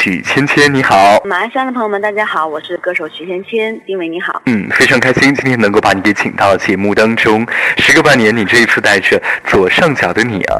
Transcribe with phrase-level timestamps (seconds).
[0.00, 1.20] 许芊芊，你好。
[1.24, 4.40] 马鞍山的朋友们，大家好，我是歌手许芊芊，丁伟你好。
[4.46, 7.44] 嗯，非常开心今天能够把你给请到节目当中。
[7.78, 10.54] 时隔半年，你这一次带着左上角的你啊，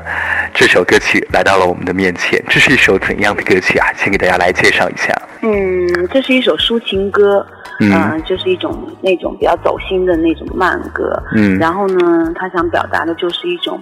[0.53, 2.43] 这首歌曲来到了我们的面前。
[2.49, 3.87] 这是一首怎样的歌曲啊？
[3.95, 5.15] 先给大家来介绍一下。
[5.43, 7.47] 嗯，这是一首抒情歌，
[7.79, 11.23] 嗯，就是一种那种比较走心的那种慢歌。
[11.37, 13.79] 嗯，然后呢，他想表达的就是一种，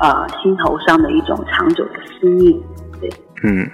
[0.00, 2.50] 呃，心头上的一种长久的思念。
[2.98, 3.10] 对，
[3.42, 3.70] 嗯，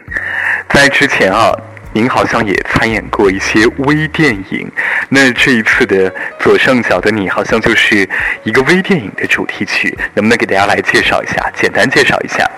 [0.68, 1.52] 在之前啊，
[1.92, 4.70] 您好像也参演过一些微电影。
[5.08, 8.08] 那这一次的左上角的你，好像就是
[8.44, 11.50] 一个微电影的主题曲，能不能给大家来介绍一下？
[11.54, 12.50] 简单介绍一下。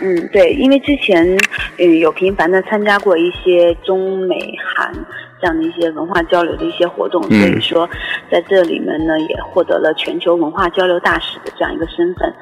[0.00, 1.38] 嗯，对，因为之前
[1.78, 4.92] 嗯有频繁的参加过一些中美韩
[5.40, 7.88] 这样的一些文化交流的一些活动，所以说
[8.30, 12.32] 在这里面呢也获得了全球文化交流大使的这样一个身份。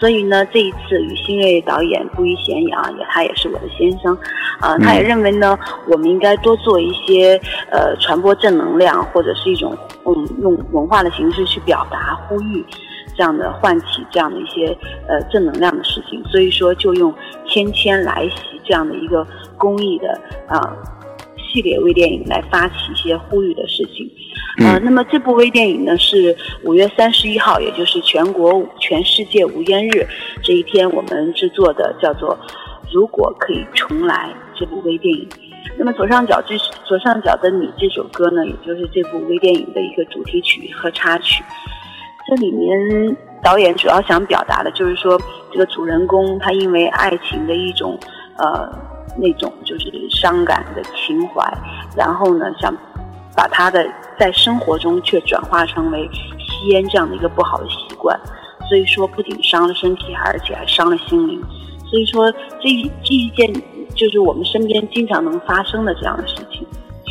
[0.00, 4.12] 所以呢，这一次与新锐导演不遗闲言啊，也他也是我的先生，
[4.60, 12.64] 啊，他也认为呢，我们应该多做一些呃传播正能量或者是一种嗯用文化的形式去表达呼吁。
[13.16, 14.76] 这样的唤起这样的一些
[15.08, 17.14] 呃正能量的事情，所以说就用
[17.46, 19.26] “芊芊来袭”这样的一个
[19.56, 20.76] 公益的啊
[21.36, 24.10] 系列微电影来发起一些呼吁的事情。
[24.58, 30.06] 呃，那么这部微电影呢是五月三十一号，也就是全国全世界无烟日
[30.42, 32.36] 这一天，我们制作的叫做
[32.92, 35.28] 《如果可以重来》这部微电影。
[35.76, 41.42] 那么左上角这左上角的你这首歌呢，也就是这部微电影的一个主题曲和插曲。
[42.26, 45.20] 这里面导演主要想表达的就是说，
[45.52, 47.98] 这个主人公他因为爱情的一种
[48.36, 48.68] 呃
[49.16, 51.46] 那种就是伤感的情怀，
[51.96, 52.74] 然后呢想
[53.36, 53.86] 把他的
[54.18, 56.08] 在生活中却转化成为
[56.38, 58.18] 吸烟这样的一个不好的习惯，
[58.68, 61.42] 所以说不仅伤了身体，而且还伤了心灵。
[61.90, 63.52] 所以说这一这一件
[63.94, 66.36] 就是我们身边经常能发生的这样的事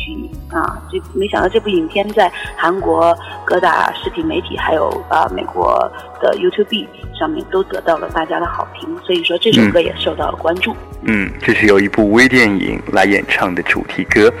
[0.04, 0.28] 情。
[0.50, 6.86] 啊，这没想到这部影片在韩国各大视频媒体，还有啊美国的 YouTube
[7.18, 10.76] 上面都得到了大家的好评，所以说这首歌也受到了关注。
[11.06, 14.32] 嗯，这是由一部微电影来演唱的主题歌，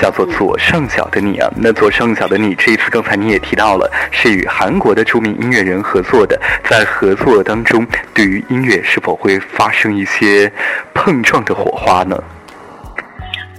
[0.00, 1.52] 叫做《左上角的你》啊。
[1.56, 10.50] 那左上角的你这一次刚才你也提到了，是与韩国的著名音乐人合作的，在合作当中，对于音乐是否会发生一些
[10.94, 12.16] 碰撞的火花呢？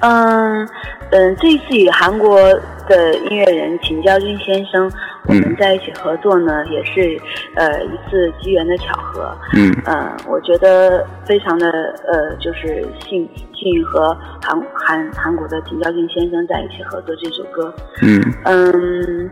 [0.04, 0.70] 嗯。
[1.16, 2.42] 嗯，这一次与韩国
[2.88, 4.92] 的音乐人秦昭君先生，
[5.28, 7.22] 我们在一起合作呢，也是
[7.54, 9.32] 呃一次机缘的巧合。
[9.56, 11.70] 嗯，嗯，我觉得非常的
[12.08, 17.72] 呃，就是幸幸运和韩韩韩国的秦昭君先生在一起合作这首歌。
[18.02, 19.30] 嗯嗯，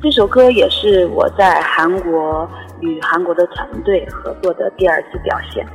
[0.00, 2.48] 这首歌也是我在韩国
[2.78, 5.66] 与韩国的团队合作的第二次表现。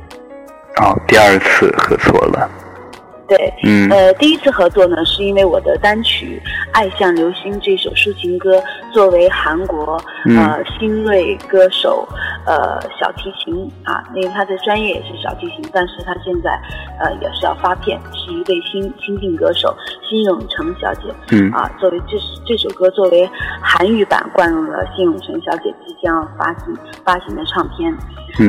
[0.80, 2.50] 哦，第二次合作了。
[3.28, 6.40] 对，嗯，呃，第一次合作呢，是因为我的单曲
[6.72, 9.98] 《爱像流星》这首抒情歌，作为韩国
[10.36, 12.06] 呃新锐歌手，
[12.46, 16.50] 呃小提琴啊，因为他的专业也是小提琴，但是他现在
[17.00, 19.74] 呃也是要发片，是一位新新晋歌手
[20.08, 22.16] 辛永成小姐，嗯，啊，作为这
[22.46, 23.28] 这首歌作为
[23.62, 27.92] 韩语版灌入了辛永成小姐即将要发行发行的唱片，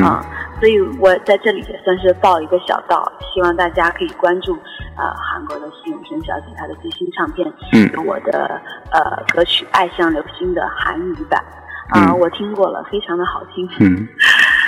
[0.04, 0.24] 啊，
[0.60, 4.58] 所以我在这里也算是报一个小道，希望大家可以关注。
[4.96, 7.90] 呃，韩国的辛永生小姐她的最新唱片，嗯。
[8.06, 8.62] 我的
[8.92, 11.44] 呃歌曲《爱像流星》的韩语版，
[11.90, 13.68] 啊，我听过了，非常的好听。
[13.80, 14.08] 嗯，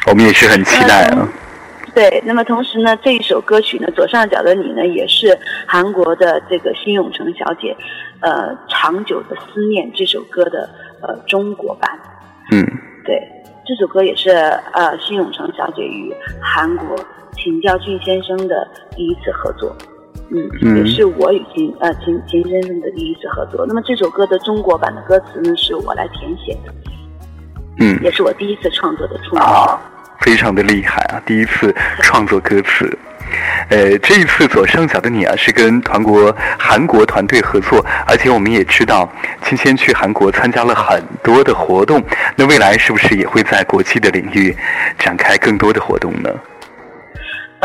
[0.08, 1.28] 我们也是很期待啊。
[1.94, 7.76] 对，那么同时呢，这一首歌曲呢，左上角的你呢，也是韩国的这个辛永成小姐，
[8.20, 10.70] 呃，长久的思念这首歌的
[11.02, 11.90] 呃中国版。
[12.52, 12.66] 嗯，
[13.06, 13.18] 对，
[13.66, 16.98] 这首歌也是呃辛永成小姐与韩国
[17.32, 19.74] 秦教俊先生的第一次合作。
[20.32, 23.66] 嗯，也是我与秦呃秦秦先生的第一次合作。
[23.68, 26.74] 那么这首歌的中国版的歌词呢，是我来填写的。
[27.80, 29.42] 嗯，也是我第一次创作的处女。
[29.42, 29.80] 啊，
[30.22, 31.22] 非常的厉害啊！
[31.26, 32.98] 第一次创作歌词。
[33.70, 39.12] 呃，这一次左上角的你啊，是跟团国韩国团队合作，而且我们也知道，
[39.44, 42.02] 今天去韩国参加了很多的活动。
[42.36, 44.56] 那未来是不是也会在国际的领域
[44.98, 46.30] 展开更多的活动呢？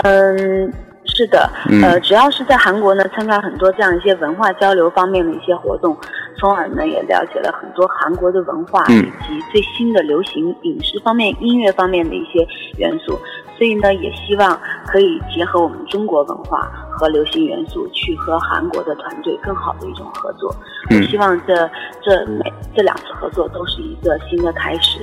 [0.03, 0.73] 嗯。
[1.15, 1.51] 是的，
[1.83, 5.95] 呃，主要是在韩国呢，参加很多这样一些文化交流方面的一些活动，
[6.39, 12.47] 从而呢也了解了很多韩国的文化以及最新的流行影视方面、音乐方面的一些
[12.79, 13.19] 元素，
[13.59, 20.55] 所以呢也希望可以结合我们中国文化和流行元素，去和韩国的团队更好的一种合作。
[20.91, 21.55] 我希望这
[22.01, 25.01] 这每这两次合作都是一个新的开始，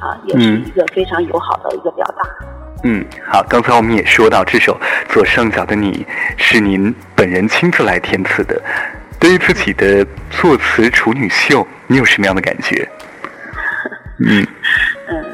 [0.00, 2.22] 啊，也是一个非常友好的一个表达。
[2.82, 4.78] 嗯，好，刚才我们也说到这首
[5.08, 6.06] 左上角的你
[6.38, 8.60] 是您本人亲自来填词的，
[9.20, 12.88] 对于自己的作词处女秀，你有什么样的感觉？
[14.26, 14.46] 嗯
[15.08, 15.24] 嗯，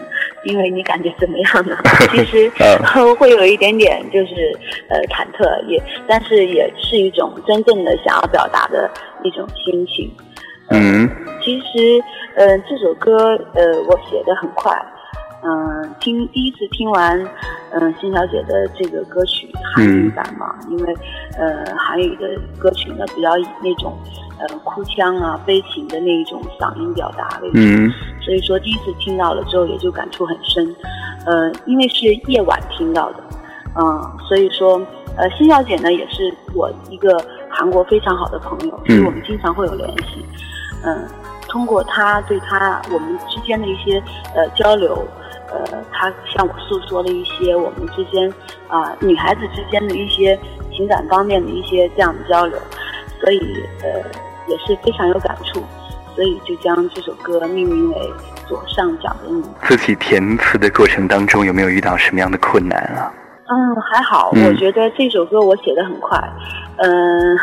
[0.44, 1.76] 因为你感觉怎么样呢？
[2.10, 2.50] 其实
[3.16, 4.34] 会有一点点就是
[4.88, 8.90] 呃忐忑，也但是也是一种真正的想要表达的
[9.22, 10.12] 一种心情。
[10.70, 11.08] 嗯，
[11.40, 12.02] 其实
[12.34, 14.76] 呃这首歌呃我写的很快。
[15.46, 17.16] 嗯，听第一次听完，
[17.70, 20.92] 嗯，辛小姐的这个歌曲韩语版嘛，因为，
[21.38, 23.96] 呃，韩语的歌曲呢比较以那种，
[24.40, 27.92] 呃，哭腔啊、悲情的那一种嗓音表达为主，
[28.24, 30.74] 所以说第一次听到了之后也就感触很深，
[31.26, 33.22] 呃，因为是夜晚听到的，
[33.76, 34.82] 嗯，所以说，
[35.16, 40.24] 呃，辛小姐呢也是我一个韩国非常好的朋友，所以我们经常会有联系，
[40.82, 41.06] 嗯，
[41.42, 44.02] 通过她对她我们之间的一些
[44.34, 45.06] 呃交流。
[45.64, 48.32] 呃，他向我诉说了一些我们之间
[48.68, 50.38] 啊女孩子之间的一些
[50.72, 52.58] 情感方面的一些这样的交流，
[53.20, 53.38] 所以
[53.82, 53.88] 呃
[54.48, 55.62] 也是非常有感触，
[56.14, 57.96] 所以就将这首歌命名为
[58.48, 59.42] 《左上角的你》。
[59.66, 63.12] 自己填词的过程当中有没有遇到什么样的困难啊？
[63.48, 66.18] 嗯，还好，我觉得这首歌我写的很快，
[66.76, 67.36] 嗯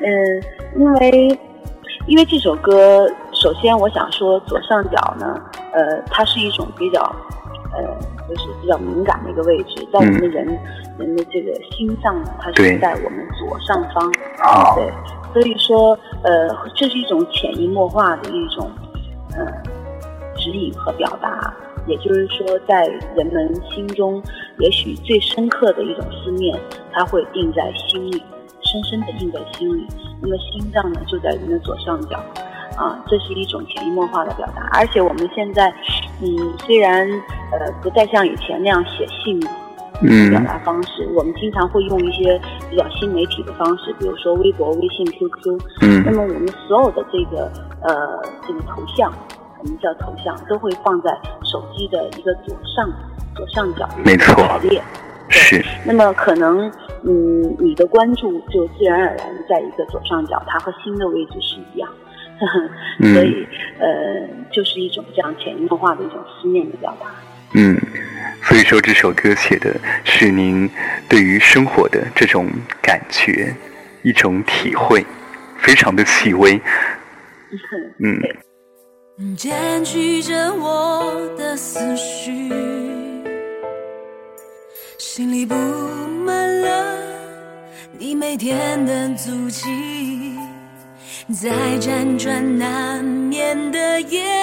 [0.00, 0.42] 嗯，
[0.76, 1.40] 因为
[2.06, 3.10] 因为这首歌。
[3.32, 5.40] 首先，我想说左上角呢，
[5.72, 7.00] 呃，它是一种比较，
[7.72, 7.82] 呃，
[8.28, 10.46] 就是比较敏感的一个位置，在我们的人
[10.98, 14.10] 人的这个心脏呢，它是在我们左上方，
[14.74, 14.92] 对，
[15.32, 18.70] 所以说，呃，这是一种潜移默化的一种，
[19.36, 19.46] 呃，
[20.36, 21.54] 指引和表达，
[21.86, 24.20] 也就是说，在人们心中，
[24.58, 26.58] 也许最深刻的一种思念，
[26.92, 28.22] 它会印在心里，
[28.62, 29.86] 深深的印在心里。
[30.20, 32.22] 那么心脏呢，就在人的左上角。
[32.80, 35.68] 啊，这是一种潜移默化的表达，而且我们现在，
[36.22, 36.26] 嗯，
[36.64, 37.06] 虽然
[37.52, 39.38] 呃不再像以前那样写信
[40.00, 42.40] 嗯，表达方式，我们经常会用一些
[42.70, 45.60] 比较新媒体的方式，比如说微博、微信、QQ。
[45.82, 48.18] 嗯，那么我们所有的这个呃
[48.48, 49.12] 这个头像，
[49.58, 51.10] 我们叫头像，都会放在
[51.44, 52.90] 手机的一个左上
[53.36, 54.82] 左上角没错排列。
[55.28, 55.62] 是。
[55.84, 56.66] 那么可能
[57.02, 61.86] 嗯你的关注就自然而然在一个左上角，它和心的位置是一样。
[63.14, 63.46] 所以，
[63.78, 63.86] 呃，
[64.50, 67.06] 就是一种这样潜移默化的一种思念的表达。
[67.54, 67.78] 嗯，
[68.42, 70.70] 所以说这首歌写的是您
[71.08, 72.50] 对于生活的这种
[72.80, 73.54] 感觉，
[74.02, 75.04] 一种体会，
[75.58, 76.60] 非常的细微。
[77.98, 78.18] 嗯。
[79.36, 82.48] 占据着我的思绪，
[84.96, 85.54] 心里布
[86.24, 86.96] 满了
[87.98, 90.19] 你每天的足迹。
[91.32, 91.48] 在
[91.78, 94.39] 辗转难眠的夜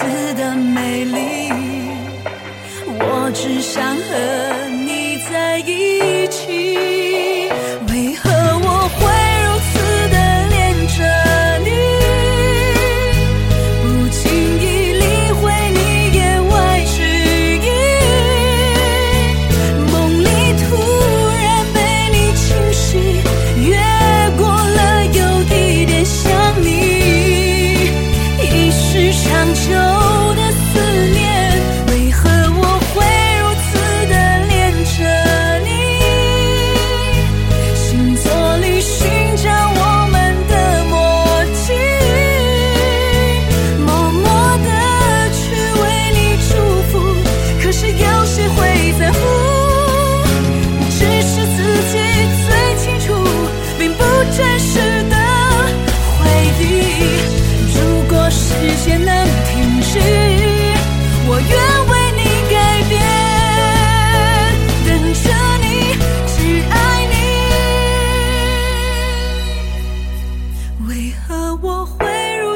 [0.00, 1.52] 此的美丽。
[2.86, 6.99] 我只想和你在一起。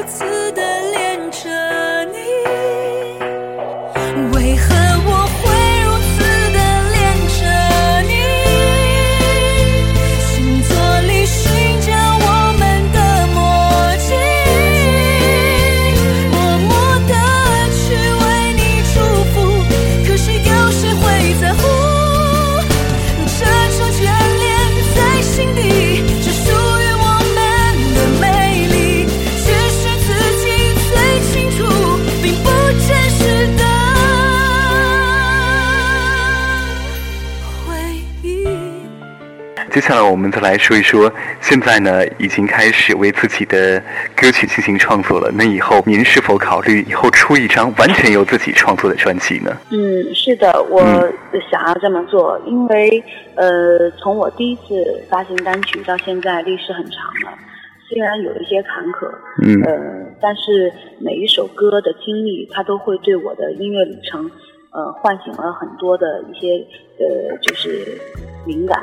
[0.05, 0.34] 如
[39.75, 43.77] 接下来我们再来说一说，现在呢已经开始为自己的
[44.15, 45.29] 歌曲进行创作了。
[45.33, 49.51] 那以后您是否考虑以后出一张完全由自己创作的专辑呢？
[49.71, 51.13] 嗯，是的，我嗯
[51.51, 53.03] 想要这么做，因为
[53.35, 57.37] 呃，从我第一次发行单曲到现在，历史很长了。
[57.89, 59.11] 虽然有一些坎坷，
[59.43, 64.31] 嗯呃，但是每一首歌的经历，它都会对我的音乐旅程，
[64.71, 66.65] 呃，唤醒了很多的一些
[66.97, 67.99] 呃，就是
[68.45, 68.81] 灵感。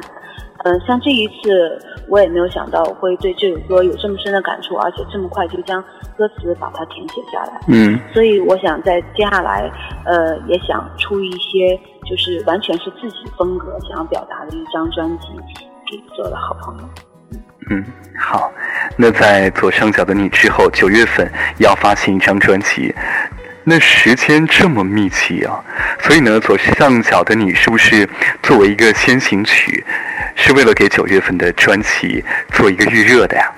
[0.64, 1.78] 嗯、像这一次，
[2.08, 5.82] 我也没有想到会对这首歌有这么深的感触，而且这么快就将
[6.16, 7.60] 歌词把它填写下来。
[7.68, 9.70] 嗯所以我想在接下来，
[10.04, 11.78] 呃，也想出一些
[12.08, 15.28] 就是完全是自己风格想要表达的一张专辑
[15.90, 16.84] 给所有的好朋友。
[17.70, 17.84] 嗯，
[18.18, 18.50] 好。
[18.96, 22.94] 那在左上角的你之后，九月份要发行一张专辑，
[23.64, 25.64] 那时间这么密集啊，
[26.00, 28.08] 所以呢，左上角的你是不是
[28.42, 29.84] 作为一个先行曲，
[30.44, 32.22] 是为了给九月份的专辑
[32.52, 33.50] 做一个预热的呀？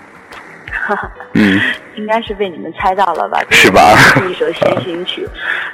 [1.32, 1.58] 嗯
[1.96, 3.40] 应该是被你们猜到了吧？
[3.50, 5.26] 是吧是一首先行 曲。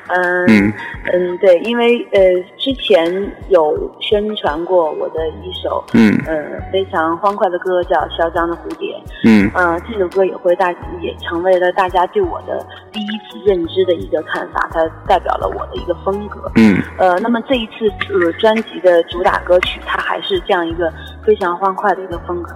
[0.07, 0.73] 嗯嗯
[1.13, 2.21] 嗯，对，因为呃
[2.57, 6.35] 之前有宣传过我的一首嗯呃
[6.73, 8.90] 非常欢快的歌，叫《嚣张的蝴蝶》。
[9.25, 16.51] 嗯呃，这首歌也会大也成为了大家对我的第一次认知的一个看法，它代表了我的一个风格。
[16.57, 20.93] 嗯呃，那么这一次呃专辑的主打歌曲，它还是这样一个
[21.25, 22.55] 非常欢快的一个风格。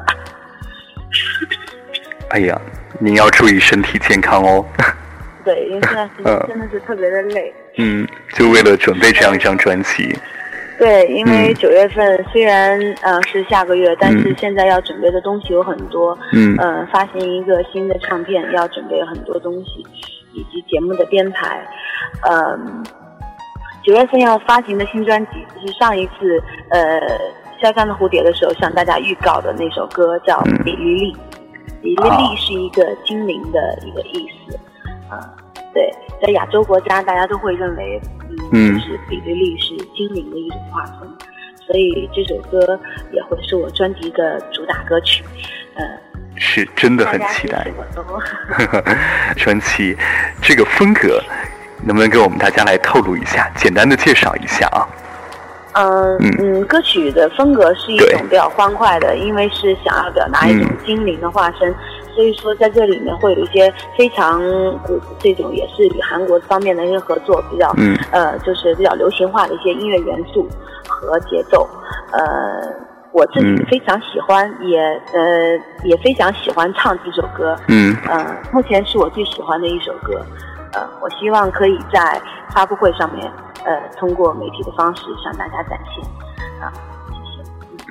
[2.31, 2.61] 哎呀，
[2.99, 4.65] 您要注意身体健康哦。
[5.45, 7.55] 对，因为现在时嗯间真的是特别的累。
[7.77, 10.17] 嗯，就为了准备这样一张专辑。
[10.79, 16.17] 对，因为嗯九月份虽然呃是下个月，但是嗯现在要准备的东西有很多。
[16.33, 19.87] 嗯呃，发行一个新的唱片要准备很多东西，
[20.33, 21.67] 以及节目的编排。
[22.29, 22.85] 嗯、
[23.83, 27.01] 九月份要发行的新专辑是上一次呃
[27.63, 31.13] 《肖战的蝴蝶》的时候向大家预告的那首歌，叫嗯《比利利》。
[31.83, 34.59] 比利啊利是一个精灵的一个意思。
[35.11, 35.21] 啊、
[35.75, 38.01] 对，在亚洲国家，大家都会认为，
[38.31, 38.79] 嗯，嗯。
[38.79, 40.99] 就是比利利是精灵的一种化身，
[41.67, 42.79] 所以这首歌
[43.13, 45.25] 也会是我专辑的主打歌曲。
[45.75, 45.85] 嗯、
[46.37, 47.67] 是真的很期待
[49.37, 49.97] 传奇
[50.41, 51.21] 这个风格，
[51.83, 54.87] 能不能给我们大家来透露一下，简单的介绍一下啊？
[55.73, 56.31] 嗯嗯。
[56.39, 60.87] 嗯，歌曲的风格是一种比较欢快的，因为是想要表达一种嗯。
[60.87, 61.75] 精灵的化身，
[62.15, 64.41] 所以说在这里面会有一些非常
[64.85, 70.47] 古这种也是与韩国方面的一些合作，比较、嗯呃就是比较流行化的一些音乐元素
[70.87, 71.69] 和节奏，
[72.13, 72.85] 呃。
[73.17, 74.81] 我自己嗯非常喜欢，也
[75.13, 80.21] 呃也非常喜欢唱这首歌，嗯呃，目前是我最喜欢的一首歌，
[80.73, 82.21] 呃，我希望可以在
[82.53, 83.31] 发布会上面，
[83.65, 86.05] 呃，通过媒体的方式向大家展现，
[86.61, 86.73] 啊。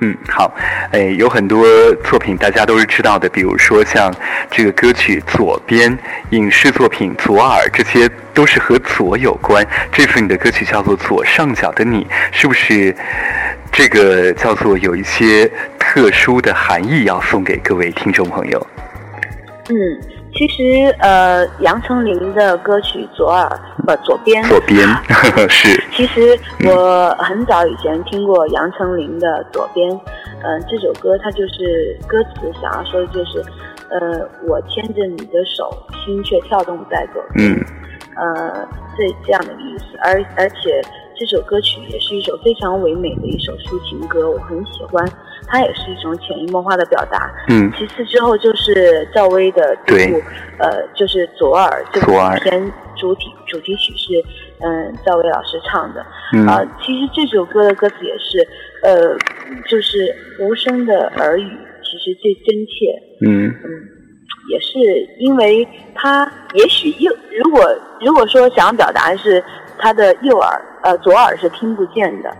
[0.00, 0.52] 嗯，好，
[0.90, 1.64] 哎，有很多
[2.04, 4.12] 作品大家都是知道的，比如说像
[4.50, 5.96] 这个歌曲《左边》，
[6.30, 9.64] 影视作品《左耳》，这些都是和左有关。
[9.92, 12.94] 这次你的歌曲叫做《左上角的你》，是不是
[13.70, 15.48] 这个叫做有一些
[15.78, 18.66] 特殊的含义要送给各位听众朋友？
[19.70, 19.74] 嗯，
[20.34, 23.48] 其实呃，杨丞琳的歌曲《左耳》
[23.86, 24.86] 呃左边，左边
[25.48, 29.90] 是，其实我很早以前听过杨丞琳的《左边》，
[30.42, 33.38] 呃，这首歌它就是歌词想要说的就是，
[33.90, 35.70] 呃，我牵着你的手，
[36.04, 37.52] 心却跳动在左边。
[37.52, 37.64] 嗯。
[38.16, 40.80] 呃，这这样的意思，而而且
[41.16, 45.04] 这首歌曲也是一首非常唯美的一首抒情歌，我很喜欢，
[45.54, 47.30] 它也是一种潜移默化的表达。
[47.48, 50.22] 嗯其次之后就是赵薇的这部对，
[50.58, 54.20] 呃，就是《左耳》这部片主题主题曲是
[54.58, 56.04] 嗯赵薇老师唱的。
[56.32, 58.48] 嗯啊、其实这首歌的歌词也是，
[58.82, 59.16] 呃，
[59.68, 61.48] 就是无声的耳语，
[61.84, 63.00] 其实最真切。
[63.24, 63.70] 嗯嗯，
[64.50, 64.68] 也是
[65.20, 67.12] 因为他也许右，
[67.44, 67.62] 如果
[68.00, 69.42] 如果说想要表达的是
[69.78, 72.36] 他的右耳，呃，左耳是听不见的，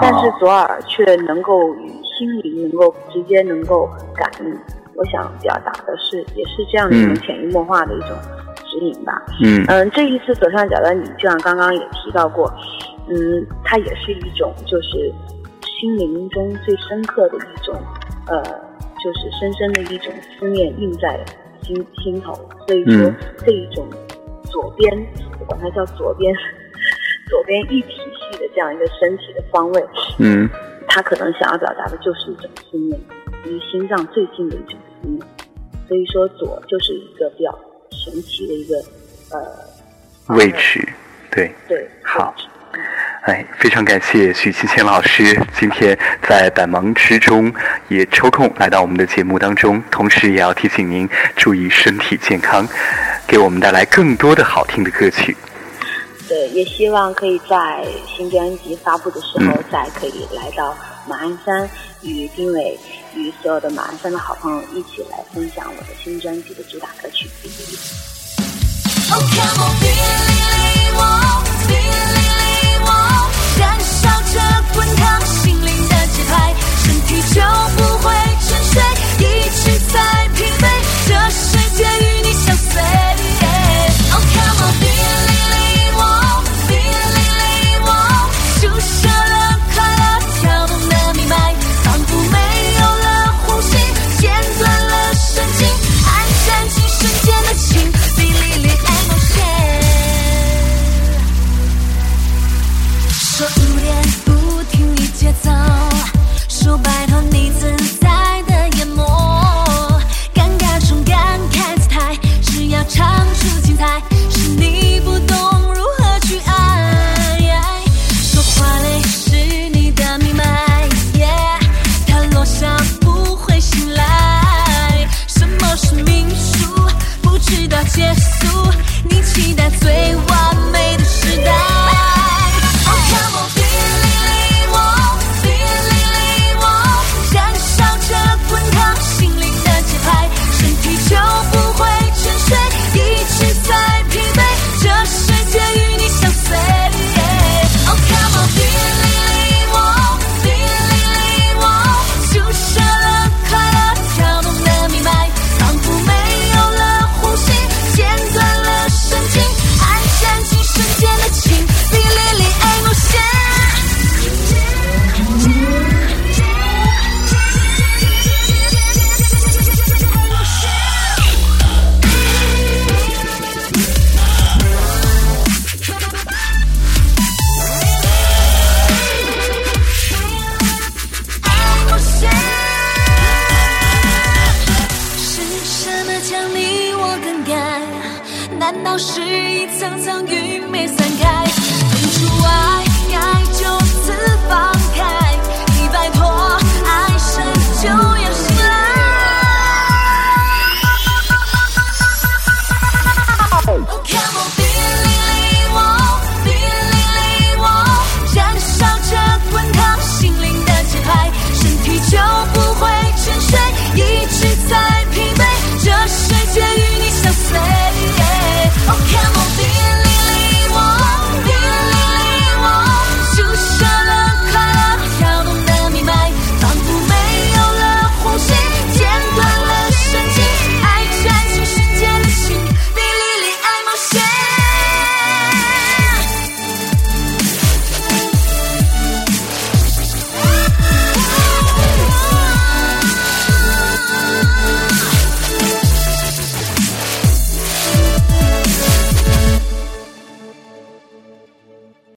[0.00, 4.56] 但是哦左耳却能够与心灵能够直接能够感应，
[4.94, 8.10] 我想表达的是，也是这样的一种潜移默化的一种
[8.66, 9.22] 指引吧。
[9.42, 12.52] 嗯嗯，这一次左上角的你，就像刚刚也提到过，
[13.08, 15.12] 嗯，它也是一种就是
[15.62, 17.74] 心灵中最深刻的一种，
[18.28, 18.42] 呃，
[19.02, 21.18] 就是深深的一种思念印在
[21.62, 22.32] 心心头。
[22.66, 23.86] 所以说，这一种
[24.44, 25.06] 左边，
[25.40, 26.32] 我管它叫左边，
[27.28, 29.84] 左边一体系的这样一个身体的方位，
[30.18, 30.48] 嗯，
[30.88, 33.00] 他可能想要表达的就是一种思念，
[33.44, 35.20] 离心脏最近的一种思念。
[35.88, 37.58] 所以说，左就是一个比较
[37.90, 38.76] 神奇的一个
[39.30, 40.86] 呃位置，
[41.30, 42.34] 对对，好。
[43.22, 47.52] 哎，非常感谢许七千老师今天在百忙之中
[47.88, 52.66] 也抽空来到我们的节目当中，同时也要提醒您注意身体健康，
[53.26, 55.36] 给我们带来更多的好听的歌曲。
[56.32, 57.86] 对，也希望可以在
[58.16, 60.74] 新专辑发布的时候，再可以来到
[61.06, 61.68] 马鞍山，
[62.00, 62.78] 与丁伟
[63.14, 67.28] 与所有的马鞍山的好朋友一起来分享我的新专辑的主打歌曲。
[69.10, 70.71] 燃